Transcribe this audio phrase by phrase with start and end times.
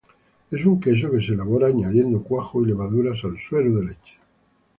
[0.49, 4.17] Es un queso que se elabora añadiendo cuajo y levaduras al suero de leche.